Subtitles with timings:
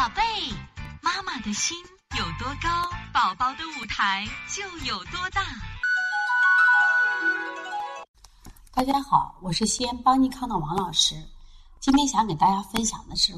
[0.00, 0.22] 宝贝，
[1.02, 1.76] 妈妈的心
[2.16, 5.42] 有多高，宝宝的舞台就有多大。
[8.72, 11.14] 大家好，我是西安邦尼康的王老师。
[11.80, 13.34] 今天想给大家分享的是，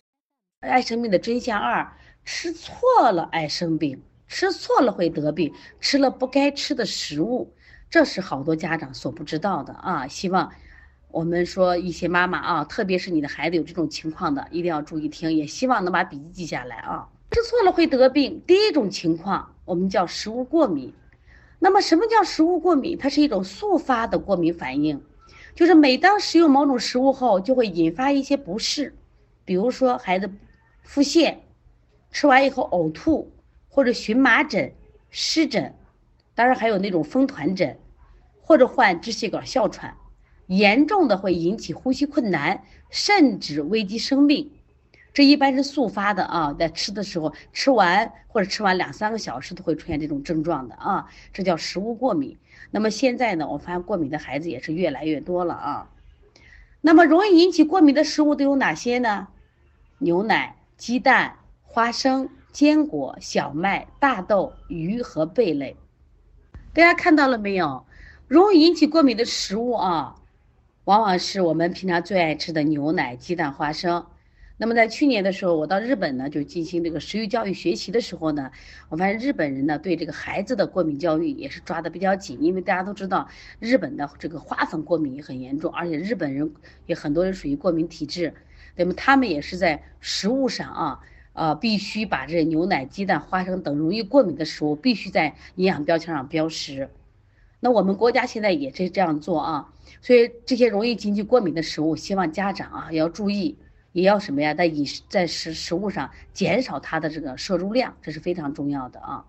[0.61, 1.93] 爱生病的真相二：
[2.25, 7.53] 吃错了爱生病，吃错了会得病，吃了不该吃的食物，
[7.91, 10.07] 这是好多家长所不知道的啊！
[10.07, 10.49] 希望。
[11.13, 17.07] 我们说一些妈妈啊，特别是你的孩子有这种情况的，一定要注意听，也希望能把笔记记下来啊。
[17.31, 18.43] 吃错了会得病。
[18.47, 20.95] 第一种情况，我们叫食物过敏。
[21.59, 22.97] 那么什么叫食物过敏？
[22.97, 25.03] 它是一种速发的过敏反应，
[25.55, 28.95] 就是每当食用某种食物后，就会引发一些不适，
[29.45, 30.31] 比如说孩子
[30.83, 31.37] 腹泻，
[32.11, 33.31] 吃完以后呕吐，
[33.69, 34.73] 或者荨麻疹、
[35.11, 35.75] 湿疹，
[36.35, 37.79] 当然还有那种风团疹，
[38.41, 39.95] 或者患支气管哮喘。
[40.47, 44.51] 严重的会引起呼吸困难，甚至危及生命。
[45.15, 52.39] 这一般是速发的啊，在吃的时候吃完或者吃完两三个小时都会出现这种症状的啊，这叫食物过敏。
[52.71, 55.91] 那么现在呢，我发现过敏的孩子也是越来越多了啊。
[56.81, 59.29] 那么容易引起过敏的食物都有哪些呢？
[59.99, 65.77] 牛奶、鸡蛋、花生、坚果、小麦、大豆、鱼和贝类。
[66.73, 67.85] 大家看到了没有？
[68.27, 70.17] 容易引起过敏的食物啊。
[70.85, 74.05] 往往是我们平常最爱吃的牛奶、鸡蛋、花生。
[74.57, 78.51] 那么在去年的时候，我到日本呢，就进行这个食育教育学习的时候呢，
[78.89, 83.29] 我发现日本人呢对这个孩子的过敏教育也是抓的比较紧，因为大家都知道
[83.61, 86.53] 日本的这个花粉过敏也很严重，而且日本人
[86.87, 88.35] 也很多人属于过敏体质，
[88.75, 91.01] 那么他们也是在食物上啊，
[91.33, 96.89] 呃，必须把这牛奶、鸡蛋、花生等容易过敏的食物必须在营养标签上标识。
[97.65, 103.57] 那我们国家现在也是这样做啊，所以这些容易引起过敏的食物，希望家长啊要注意，
[103.93, 109.25] 也要什么呀，在饮食在食食物上减少它的这个摄入量，这是非常重要的啊。